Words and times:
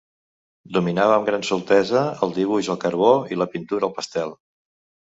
Dominava 0.77 1.13
amb 1.17 1.27
gran 1.27 1.45
soltesa 1.49 2.01
el 2.29 2.35
dibuix 2.41 2.73
al 2.77 2.83
carbó 2.87 3.13
i 3.37 3.43
la 3.43 3.53
pintura 3.55 3.91
al 3.93 3.97
pastel. 4.01 4.37